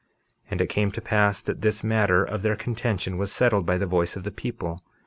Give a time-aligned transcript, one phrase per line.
[0.45, 3.77] 51:7 And it came to pass that this matter of their contention was settled by
[3.77, 4.81] the voice of the people.